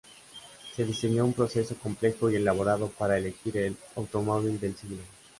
Se 0.75 0.83
diseñó 0.83 1.23
un 1.25 1.33
proceso 1.33 1.75
complejo 1.77 2.27
y 2.31 2.35
elaborado 2.35 2.89
para 2.89 3.19
elegir 3.19 3.55
al 3.59 3.77
"Automóvil 3.95 4.59
del 4.59 4.75
siglo". 4.75 5.03